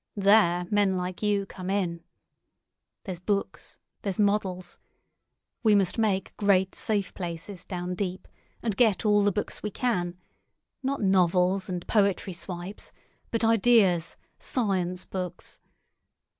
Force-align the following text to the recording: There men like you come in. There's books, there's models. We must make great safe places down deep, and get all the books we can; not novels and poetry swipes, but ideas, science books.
There 0.17 0.65
men 0.71 0.97
like 0.97 1.21
you 1.21 1.45
come 1.45 1.69
in. 1.69 2.03
There's 3.03 3.19
books, 3.19 3.77
there's 4.01 4.17
models. 4.17 4.79
We 5.61 5.75
must 5.75 5.99
make 5.99 6.35
great 6.37 6.73
safe 6.73 7.13
places 7.13 7.65
down 7.65 7.93
deep, 7.93 8.27
and 8.63 8.75
get 8.75 9.05
all 9.05 9.21
the 9.21 9.31
books 9.31 9.61
we 9.61 9.69
can; 9.69 10.17
not 10.81 11.03
novels 11.03 11.69
and 11.69 11.85
poetry 11.85 12.33
swipes, 12.33 12.91
but 13.29 13.45
ideas, 13.45 14.17
science 14.39 15.05
books. 15.05 15.59